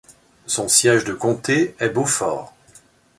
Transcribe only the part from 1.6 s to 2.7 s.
est Beaufort.